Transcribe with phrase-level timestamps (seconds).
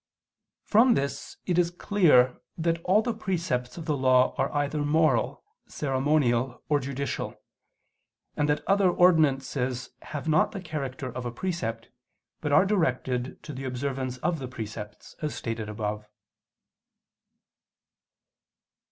[0.63, 5.43] From this it is clear that all the precepts of the Law are either moral,
[5.67, 7.39] ceremonial, or judicial;
[8.35, 11.91] and that other ordinances have not the character of a precept,
[12.39, 16.07] but are directed to the observance of the precepts, as stated above.